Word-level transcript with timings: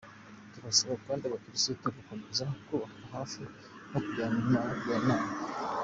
Turasaba 0.53 0.93
kandi 1.05 1.23
abakirisitu 1.25 1.83
gukomeza 1.97 2.43
kutuba 2.55 2.85
hafi 3.13 3.37
no 3.43 3.49
kutugira 3.89 4.25
inama». 4.41 5.15